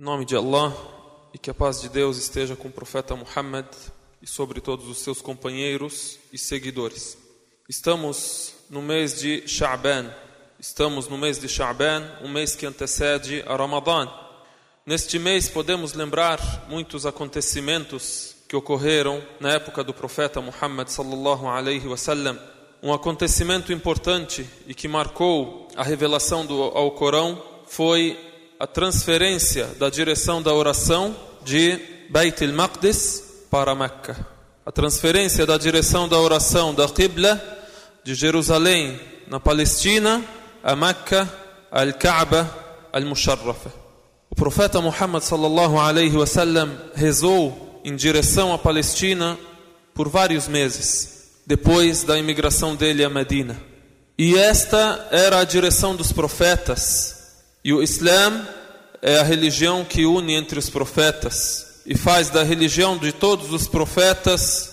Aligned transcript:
Em 0.00 0.02
nome 0.02 0.24
de 0.24 0.34
Allah 0.34 0.74
e 1.34 1.36
que 1.36 1.50
a 1.50 1.54
paz 1.54 1.82
de 1.82 1.90
Deus 1.90 2.16
esteja 2.16 2.56
com 2.56 2.68
o 2.68 2.72
profeta 2.72 3.14
Muhammad 3.14 3.66
e 4.22 4.26
sobre 4.26 4.58
todos 4.58 4.88
os 4.88 5.00
seus 5.00 5.20
companheiros 5.20 6.18
e 6.32 6.38
seguidores. 6.38 7.18
Estamos 7.68 8.54
no 8.70 8.80
mês 8.80 9.20
de 9.20 9.46
Sha'ban. 9.46 10.10
Estamos 10.58 11.06
no 11.06 11.18
mês 11.18 11.38
de 11.38 11.46
Sha'ban, 11.46 12.02
um 12.22 12.30
mês 12.30 12.56
que 12.56 12.64
antecede 12.64 13.44
a 13.46 13.54
Ramadan. 13.54 14.08
Neste 14.86 15.18
mês 15.18 15.50
podemos 15.50 15.92
lembrar 15.92 16.64
muitos 16.66 17.04
acontecimentos 17.04 18.36
que 18.48 18.56
ocorreram 18.56 19.22
na 19.38 19.52
época 19.52 19.84
do 19.84 19.92
profeta 19.92 20.40
Muhammad 20.40 20.88
sallallahu 20.88 21.46
alaihi 21.46 21.86
wasallam. 21.86 22.38
Um 22.82 22.90
acontecimento 22.90 23.70
importante 23.70 24.48
e 24.66 24.72
que 24.72 24.88
marcou 24.88 25.68
a 25.76 25.82
revelação 25.82 26.46
do 26.46 26.54
ao 26.62 26.92
Corão 26.92 27.42
foi 27.66 28.29
a 28.60 28.66
transferência 28.66 29.68
da 29.78 29.88
direção 29.88 30.42
da 30.42 30.52
oração 30.52 31.16
de 31.42 31.80
Beit 32.10 32.44
al-Maqdis 32.44 33.46
para 33.50 33.74
Meca. 33.74 34.26
A 34.66 34.70
transferência 34.70 35.46
da 35.46 35.56
direção 35.56 36.06
da 36.06 36.18
oração 36.18 36.74
da 36.74 36.86
Qibla 36.86 37.40
de 38.04 38.14
Jerusalém 38.14 39.00
na 39.28 39.40
Palestina 39.40 40.22
a 40.62 40.76
Meca, 40.76 41.26
al-Kaaba, 41.72 42.54
al-Musharrafa. 42.92 43.72
O 44.28 44.34
profeta 44.34 44.78
Muhammad 44.78 45.22
sallallahu 45.22 45.78
alaihi 45.80 46.14
wasallam 46.14 46.70
rezou 46.94 47.80
em 47.82 47.96
direção 47.96 48.52
à 48.52 48.58
Palestina 48.58 49.38
por 49.94 50.06
vários 50.10 50.46
meses 50.46 51.30
depois 51.46 52.04
da 52.04 52.18
imigração 52.18 52.76
dele 52.76 53.04
a 53.04 53.08
Medina. 53.08 53.58
E 54.18 54.36
esta 54.36 55.08
era 55.10 55.38
a 55.38 55.44
direção 55.44 55.96
dos 55.96 56.12
profetas. 56.12 57.19
E 57.64 57.72
o 57.72 57.82
Islã 57.82 58.46
é 59.02 59.18
a 59.18 59.22
religião 59.22 59.84
que 59.84 60.06
une 60.06 60.34
entre 60.34 60.58
os 60.58 60.70
profetas 60.70 61.80
e 61.86 61.96
faz 61.96 62.30
da 62.30 62.42
religião 62.42 62.96
de 62.96 63.12
todos 63.12 63.52
os 63.52 63.66
profetas 63.66 64.70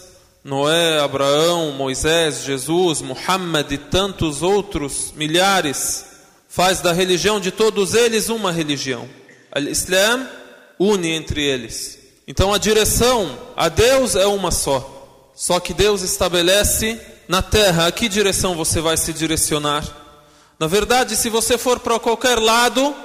Noé, 0.47 0.99
Abraão, 0.99 1.73
Moisés, 1.73 2.45
Jesus, 2.45 3.01
Muhammad 3.01 3.69
e 3.69 3.77
tantos 3.77 4.41
outros 4.41 5.11
milhares 5.13 6.05
faz 6.47 6.79
da 6.79 6.93
religião 6.93 7.37
de 7.37 7.51
todos 7.51 7.93
eles 7.93 8.29
uma 8.29 8.49
religião. 8.49 9.09
O 9.53 9.59
Islã 9.59 10.25
une 10.79 11.11
entre 11.11 11.43
eles. 11.43 11.99
Então 12.25 12.53
a 12.53 12.57
direção 12.57 13.37
a 13.57 13.67
Deus 13.67 14.15
é 14.15 14.25
uma 14.25 14.49
só. 14.49 15.31
Só 15.35 15.59
que 15.59 15.73
Deus 15.73 16.01
estabelece 16.01 16.97
na 17.27 17.41
terra 17.41 17.87
a 17.87 17.91
que 17.91 18.07
direção 18.07 18.55
você 18.55 18.79
vai 18.79 18.95
se 18.95 19.11
direcionar. 19.11 19.83
Na 20.59 20.67
verdade, 20.67 21.15
se 21.15 21.29
você 21.29 21.57
for 21.57 21.79
para 21.79 21.99
qualquer 21.99 22.39
lado, 22.39 22.95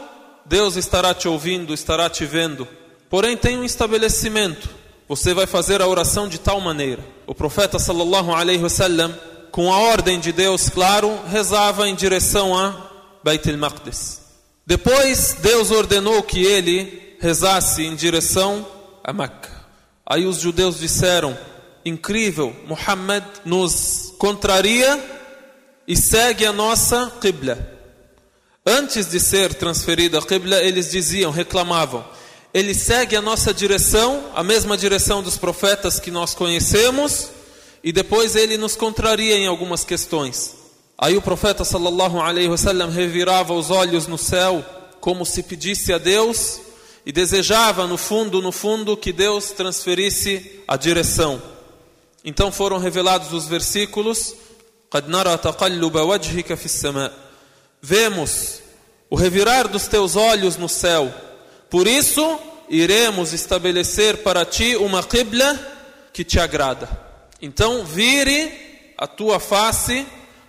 Deus 0.47 0.77
estará 0.77 1.13
te 1.13 1.29
ouvindo, 1.29 1.75
estará 1.75 2.09
te 2.09 2.25
vendo. 2.25 2.67
Porém, 3.11 3.37
tem 3.37 3.59
um 3.59 3.65
estabelecimento. 3.65 4.69
Você 5.09 5.35
vai 5.35 5.47
fazer 5.47 5.83
a 5.83 5.87
oração 5.87 6.27
de 6.27 6.39
tal 6.39 6.61
maneira. 6.61 7.05
O 7.27 7.35
profeta 7.35 7.79
sallallahu 7.79 8.33
alaihi 8.33 8.63
wasallam, 8.63 9.15
com 9.51 9.71
a 9.71 9.79
ordem 9.79 10.19
de 10.19 10.33
Deus, 10.33 10.71
claro, 10.71 11.21
rezava 11.29 11.87
em 11.87 11.95
direção 11.95 12.57
a 12.57 12.91
Beit 13.23 13.49
al-Maqdis. 13.51 14.23
Depois, 14.67 15.37
Deus 15.41 15.71
ordenou 15.71 16.23
que 16.23 16.43
ele 16.43 17.17
rezasse 17.21 17.85
em 17.85 17.95
direção 17.95 18.67
a 19.05 19.13
Meca. 19.13 19.51
Aí 20.07 20.25
os 20.25 20.41
judeus 20.41 20.79
disseram: 20.79 21.37
incrível, 21.85 22.55
Muhammad 22.67 23.25
nos 23.45 24.15
contraria 24.19 25.12
e 25.93 25.97
segue 25.97 26.47
a 26.47 26.55
nossa 26.55 27.13
Qibla. 27.21 27.59
Antes 28.65 29.11
de 29.11 29.21
ser 29.21 29.53
transferida 29.53 30.19
a 30.19 30.23
Qibla, 30.23 30.57
eles 30.63 30.91
diziam, 30.91 31.31
reclamavam, 31.31 32.03
ele 32.55 32.73
segue 32.73 33.15
a 33.15 33.21
nossa 33.21 33.53
direção, 33.53 34.31
a 34.35 34.43
mesma 34.43 34.75
direção 34.75 35.23
dos 35.23 35.37
profetas 35.37 36.01
que 36.01 36.11
nós 36.11 36.33
conhecemos, 36.33 37.29
e 37.85 37.93
depois 37.93 38.35
ele 38.37 38.57
nos 38.57 38.75
contraria 38.75 39.37
em 39.37 39.47
algumas 39.47 39.85
questões. 39.85 40.55
Aí 40.97 41.15
o 41.15 41.21
profeta 41.21 41.63
sallallahu 41.63 42.19
alaihi 42.23 42.49
wasallam 42.49 42.89
revirava 42.89 43.53
os 43.53 43.71
olhos 43.71 44.07
no 44.07 44.17
céu, 44.17 44.65
como 44.99 45.27
se 45.27 45.43
pedisse 45.43 45.93
a 45.93 45.99
Deus 45.99 46.59
e 47.05 47.13
desejava 47.13 47.87
no 47.87 47.99
fundo, 47.99 48.41
no 48.41 48.51
fundo 48.51 48.97
que 48.97 49.13
Deus 49.13 49.51
transferisse 49.51 50.63
a 50.67 50.75
direção. 50.75 51.43
Então 52.25 52.51
foram 52.51 52.79
revelados 52.79 53.35
os 53.35 53.47
versículos: 53.47 54.37
قد 54.92 55.10
نرى 55.10 55.38
تقلب 55.38 55.96
وجهك 55.96 56.54
في 56.54 56.66
السماء. 56.66 57.12
Vemos 57.82 58.62
o 59.10 59.16
revirar 59.16 59.68
dos 59.68 59.88
teus 59.88 60.16
olhos 60.16 60.58
no 60.58 60.68
céu. 60.68 61.14
Por 61.70 61.88
isso 61.88 62.40
iremos 62.70 63.34
estabelecer 63.34 64.18
para 64.24 64.46
ti 64.46 64.76
uma 64.76 65.04
qibla 65.04 65.58
que 66.14 66.24
te 66.24 66.40
agrada. 66.40 66.90
Então 67.42 67.86
vire 67.86 68.94
a 68.98 69.06
tua 69.06 69.40
face 69.40 70.06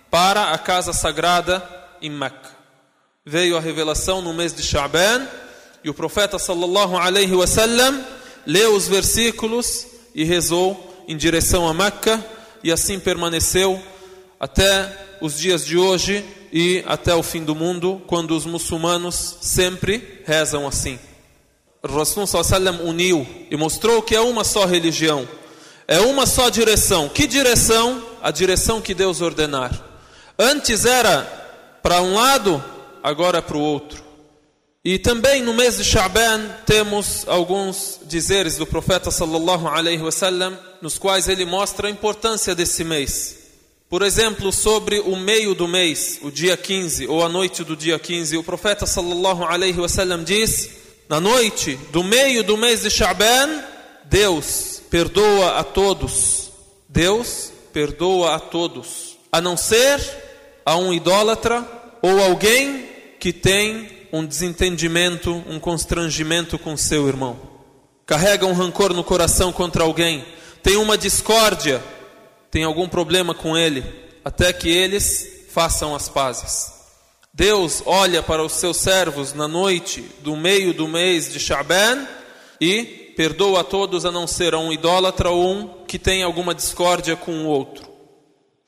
para 0.09 0.51
a 0.51 0.57
casa 0.57 0.91
sagrada 0.91 1.63
em 2.01 2.09
Meca. 2.09 2.49
Veio 3.25 3.55
a 3.55 3.59
revelação 3.61 4.21
no 4.21 4.33
mês 4.33 4.53
de 4.53 4.63
Sha'ban 4.63 5.27
e 5.83 5.89
o 5.89 5.93
profeta 5.93 6.39
sallallahu 6.39 6.97
alaihi 6.97 7.35
wasallam 7.35 8.03
leu 8.45 8.75
os 8.75 8.87
versículos 8.87 9.85
e 10.15 10.23
rezou 10.23 11.03
em 11.07 11.15
direção 11.15 11.67
a 11.67 11.73
Meca 11.73 12.23
e 12.63 12.71
assim 12.71 12.99
permaneceu 12.99 13.81
até 14.44 15.16
os 15.22 15.38
dias 15.38 15.64
de 15.64 15.78
hoje 15.78 16.22
e 16.52 16.84
até 16.86 17.14
o 17.14 17.22
fim 17.22 17.42
do 17.42 17.54
mundo, 17.54 18.02
quando 18.06 18.36
os 18.36 18.44
muçulmanos 18.44 19.38
sempre 19.40 20.20
rezam 20.26 20.68
assim. 20.68 20.98
Rasul 21.82 22.26
sallam 22.26 22.82
uniu 22.82 23.26
e 23.50 23.56
mostrou 23.56 24.02
que 24.02 24.14
é 24.14 24.20
uma 24.20 24.44
só 24.44 24.66
religião, 24.66 25.26
é 25.88 25.98
uma 25.98 26.26
só 26.26 26.50
direção. 26.50 27.08
Que 27.08 27.26
direção? 27.26 28.04
A 28.22 28.30
direção 28.30 28.82
que 28.82 28.92
Deus 28.92 29.22
ordenar. 29.22 29.82
Antes 30.38 30.84
era 30.84 31.22
para 31.82 32.02
um 32.02 32.12
lado, 32.12 32.62
agora 33.02 33.40
para 33.40 33.56
o 33.56 33.62
outro. 33.62 34.04
E 34.84 34.98
também 34.98 35.42
no 35.42 35.54
mês 35.54 35.78
de 35.78 35.84
Sha'ban 35.84 36.50
temos 36.66 37.24
alguns 37.26 37.98
dizeres 38.04 38.58
do 38.58 38.66
profeta 38.66 39.10
sallallahu 39.10 39.66
alaihi 39.66 40.02
wasallam 40.02 40.54
nos 40.82 40.98
quais 40.98 41.30
ele 41.30 41.46
mostra 41.46 41.88
a 41.88 41.90
importância 41.90 42.54
desse 42.54 42.84
mês. 42.84 43.43
Por 43.94 44.02
exemplo, 44.02 44.50
sobre 44.50 44.98
o 44.98 45.14
meio 45.14 45.54
do 45.54 45.68
mês, 45.68 46.18
o 46.20 46.28
dia 46.28 46.56
15 46.56 47.06
ou 47.06 47.24
a 47.24 47.28
noite 47.28 47.62
do 47.62 47.76
dia 47.76 47.96
15, 47.96 48.36
o 48.36 48.42
profeta 48.42 48.86
sallallahu 48.86 49.44
alaihi 49.44 49.78
wasallam 49.78 50.24
diz: 50.24 50.68
"Na 51.08 51.20
noite 51.20 51.78
do 51.92 52.02
meio 52.02 52.42
do 52.42 52.56
mês 52.56 52.82
de 52.82 52.90
Sha'ban, 52.90 53.62
Deus 54.06 54.82
perdoa 54.90 55.60
a 55.60 55.62
todos. 55.62 56.50
Deus 56.88 57.52
perdoa 57.72 58.34
a 58.34 58.40
todos, 58.40 59.16
a 59.30 59.40
não 59.40 59.56
ser 59.56 60.00
a 60.66 60.74
um 60.76 60.92
idólatra 60.92 61.64
ou 62.02 62.20
alguém 62.20 62.88
que 63.20 63.32
tem 63.32 63.88
um 64.12 64.26
desentendimento, 64.26 65.30
um 65.48 65.60
constrangimento 65.60 66.58
com 66.58 66.76
seu 66.76 67.06
irmão. 67.06 67.38
Carrega 68.04 68.44
um 68.44 68.54
rancor 68.54 68.92
no 68.92 69.04
coração 69.04 69.52
contra 69.52 69.84
alguém, 69.84 70.24
tem 70.64 70.76
uma 70.78 70.98
discórdia, 70.98 71.80
tem 72.54 72.62
algum 72.62 72.88
problema 72.88 73.34
com 73.34 73.58
ele, 73.58 73.84
até 74.24 74.52
que 74.52 74.68
eles 74.68 75.48
façam 75.50 75.92
as 75.92 76.08
pazes. 76.08 76.72
Deus 77.32 77.82
olha 77.84 78.22
para 78.22 78.44
os 78.44 78.52
seus 78.52 78.76
servos 78.76 79.34
na 79.34 79.48
noite 79.48 80.02
do 80.20 80.36
meio 80.36 80.72
do 80.72 80.86
mês 80.86 81.32
de 81.32 81.40
Sha'ban 81.40 82.06
e 82.60 83.12
perdoa 83.16 83.62
a 83.62 83.64
todos 83.64 84.04
a 84.04 84.12
não 84.12 84.28
ser 84.28 84.54
um 84.54 84.72
idólatra 84.72 85.30
ou 85.30 85.52
um 85.52 85.84
que 85.84 85.98
tem 85.98 86.22
alguma 86.22 86.54
discórdia 86.54 87.16
com 87.16 87.32
o 87.32 87.48
outro. 87.48 87.90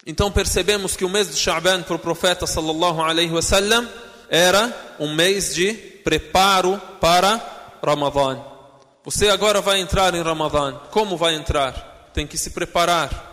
Então 0.04 0.32
percebemos 0.32 0.96
que 0.96 1.04
o 1.04 1.08
mês 1.08 1.30
de 1.30 1.36
Sha'ban 1.36 1.82
para 1.82 1.94
o 1.94 2.00
profeta 2.00 2.44
sallallahu 2.44 3.00
alaihi 3.00 3.30
wasallam 3.30 3.88
era 4.28 4.96
um 4.98 5.14
mês 5.14 5.54
de 5.54 5.72
preparo 6.02 6.82
para 7.00 7.40
Ramadã. 7.80 8.36
Você 9.04 9.28
agora 9.28 9.60
vai 9.60 9.78
entrar 9.78 10.12
em 10.12 10.22
Ramadã. 10.22 10.74
Como 10.90 11.16
vai 11.16 11.36
entrar? 11.36 12.10
Tem 12.12 12.26
que 12.26 12.36
se 12.36 12.50
preparar. 12.50 13.25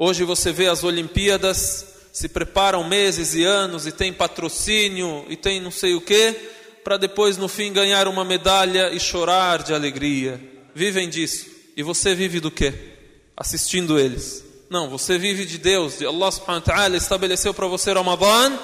Hoje 0.00 0.22
você 0.22 0.52
vê 0.52 0.68
as 0.68 0.84
Olimpíadas, 0.84 1.84
se 2.12 2.28
preparam 2.28 2.84
meses 2.84 3.34
e 3.34 3.42
anos 3.42 3.84
e 3.84 3.90
tem 3.90 4.12
patrocínio 4.12 5.26
e 5.28 5.34
tem 5.34 5.60
não 5.60 5.72
sei 5.72 5.96
o 5.96 6.00
que, 6.00 6.36
para 6.84 6.96
depois 6.96 7.36
no 7.36 7.48
fim 7.48 7.72
ganhar 7.72 8.06
uma 8.06 8.24
medalha 8.24 8.92
e 8.92 9.00
chorar 9.00 9.60
de 9.64 9.74
alegria. 9.74 10.40
Vivem 10.72 11.08
disso. 11.08 11.46
E 11.76 11.82
você 11.82 12.14
vive 12.14 12.38
do 12.38 12.48
que? 12.48 12.72
Assistindo 13.36 13.98
eles. 13.98 14.44
Não, 14.70 14.88
você 14.88 15.18
vive 15.18 15.44
de 15.44 15.58
Deus, 15.58 15.98
de 15.98 16.06
Allah 16.06 16.30
subhanahu 16.30 16.62
wa 16.64 16.74
ta'ala 16.74 16.96
estabeleceu 16.96 17.52
para 17.52 17.66
você 17.66 17.92
Ramadã 17.92 18.56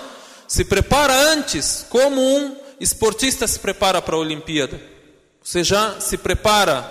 se 0.46 0.64
prepara 0.64 1.14
antes, 1.32 1.84
como 1.90 2.20
um 2.20 2.56
esportista 2.78 3.48
se 3.48 3.58
prepara 3.58 4.00
para 4.00 4.14
a 4.14 4.20
Olimpíada. 4.20 4.80
Você 5.42 5.64
já 5.64 5.98
se 5.98 6.16
prepara 6.16 6.88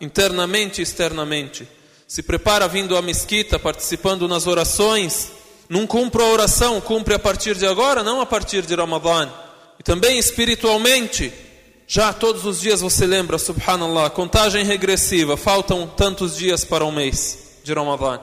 internamente 0.00 0.80
e 0.80 0.84
externamente. 0.84 1.79
Se 2.10 2.24
prepara 2.24 2.66
vindo 2.66 2.96
à 2.96 3.02
mesquita, 3.02 3.56
participando 3.56 4.26
nas 4.26 4.48
orações. 4.48 5.30
Não 5.68 5.86
cumpre 5.86 6.20
a 6.20 6.26
oração, 6.26 6.80
cumpre 6.80 7.14
a 7.14 7.20
partir 7.20 7.54
de 7.54 7.64
agora, 7.64 8.02
não 8.02 8.20
a 8.20 8.26
partir 8.26 8.66
de 8.66 8.74
Ramadã. 8.74 9.30
E 9.78 9.82
também 9.84 10.18
espiritualmente, 10.18 11.32
Já 11.86 12.12
todos 12.12 12.44
os 12.44 12.60
dias 12.60 12.80
você 12.80 13.06
lembra, 13.06 13.38
subhanallah, 13.38 14.10
contagem 14.10 14.64
regressiva, 14.64 15.36
faltam 15.36 15.86
tantos 15.86 16.36
dias 16.36 16.64
para 16.64 16.84
o 16.84 16.90
mês 16.90 17.60
de 17.62 17.72
Ramadã. 17.72 18.18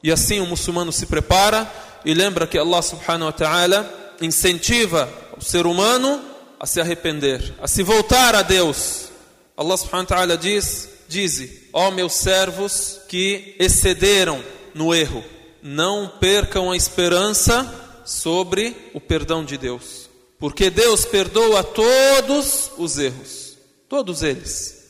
E 0.00 0.12
assim 0.12 0.38
o 0.38 0.46
muçulmano 0.46 0.92
se 0.92 1.06
prepara 1.06 1.68
e 2.04 2.14
lembra 2.14 2.46
que 2.46 2.56
Allah 2.56 2.82
subhanahu 2.82 3.26
wa 3.26 3.32
ta'ala 3.32 4.16
incentiva 4.20 5.08
o 5.36 5.42
ser 5.42 5.66
humano 5.66 6.22
a 6.60 6.66
se 6.66 6.80
arrepender, 6.80 7.54
a 7.60 7.66
se 7.66 7.82
voltar 7.82 8.36
a 8.36 8.42
Deus. 8.42 9.08
Allah 9.56 9.76
subhanahu 9.76 10.10
wa 10.10 10.16
ta'ala 10.16 10.36
diz: 10.36 10.93
Dize, 11.08 11.68
ó 11.72 11.90
meus 11.90 12.14
servos 12.14 13.00
que 13.08 13.54
excederam 13.58 14.42
no 14.74 14.94
erro, 14.94 15.24
não 15.62 16.08
percam 16.20 16.70
a 16.70 16.76
esperança 16.76 18.02
sobre 18.04 18.76
o 18.92 19.00
perdão 19.00 19.44
de 19.44 19.56
Deus. 19.56 20.10
Porque 20.38 20.68
Deus 20.68 21.04
perdoa 21.04 21.62
todos 21.62 22.70
os 22.76 22.98
erros, 22.98 23.56
todos 23.88 24.22
eles. 24.22 24.84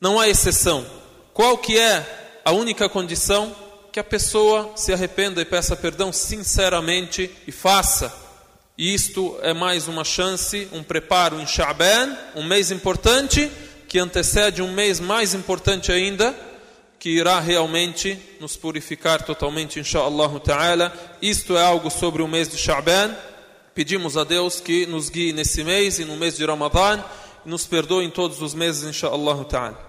Não 0.00 0.18
há 0.18 0.28
exceção. 0.28 0.84
Qual 1.32 1.56
que 1.56 1.78
é 1.78 2.40
a 2.44 2.52
única 2.52 2.88
condição? 2.88 3.54
Que 3.92 4.00
a 4.00 4.04
pessoa 4.04 4.72
se 4.76 4.92
arrependa 4.92 5.40
e 5.40 5.44
peça 5.44 5.76
perdão 5.76 6.12
sinceramente 6.12 7.30
e 7.46 7.52
faça. 7.52 8.12
E 8.76 8.94
isto 8.94 9.38
é 9.42 9.52
mais 9.52 9.88
uma 9.88 10.04
chance, 10.04 10.68
um 10.72 10.82
preparo 10.82 11.40
em 11.40 11.46
Sha'ban, 11.46 12.16
um 12.36 12.44
mês 12.44 12.70
importante 12.70 13.50
que 13.88 13.98
antecede 13.98 14.60
um 14.60 14.72
mês 14.72 15.00
mais 15.00 15.32
importante 15.32 15.90
ainda, 15.90 16.34
que 16.98 17.08
irá 17.08 17.40
realmente 17.40 18.18
nos 18.38 18.54
purificar 18.54 19.22
totalmente, 19.22 19.80
inshallah 19.80 20.38
ta'ala. 20.40 20.92
Isto 21.22 21.56
é 21.56 21.62
algo 21.62 21.90
sobre 21.90 22.22
o 22.22 22.28
mês 22.28 22.48
de 22.48 22.58
Sha'ban. 22.58 23.16
Pedimos 23.74 24.16
a 24.16 24.24
Deus 24.24 24.60
que 24.60 24.84
nos 24.86 25.08
guie 25.08 25.32
nesse 25.32 25.64
mês 25.64 25.98
e 25.98 26.04
no 26.04 26.16
mês 26.16 26.36
de 26.36 26.44
Ramadã 26.44 27.02
nos 27.46 27.66
perdoe 27.66 28.04
em 28.04 28.10
todos 28.10 28.42
os 28.42 28.52
meses, 28.52 28.84
inshallah 28.84 29.44
ta'ala. 29.44 29.87